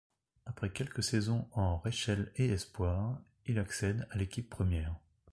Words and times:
Après 0.47 0.71
quelques 0.71 1.03
saisons 1.03 1.47
en 1.51 1.77
Reichel 1.77 2.31
et 2.35 2.47
espoirs, 2.47 3.21
il 3.45 3.59
accède 3.59 4.07
à 4.09 4.17
l'équipe 4.17 4.49
première. 4.49 4.95